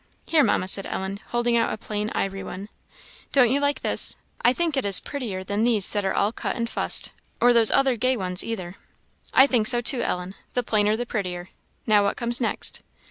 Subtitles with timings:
[0.25, 2.69] "Here, Mamma," said Ellen, holding out a plain ivory one,
[3.31, 4.15] "don't you like this?
[4.41, 7.69] I think it is prettier than these that are all cut and fussed, or those
[7.69, 8.77] other gay ones either."
[9.31, 11.49] "I think so too, Ellen; the plainer the prettier.
[11.85, 12.81] Now, what comes next?"